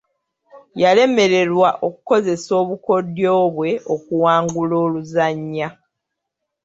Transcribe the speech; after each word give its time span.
Yalemererwa 0.81 1.69
okukozesa 1.87 2.51
obukodyo 2.61 3.33
bwe 3.55 3.71
okuwangula 3.93 4.75
oluzannya. 4.85 5.67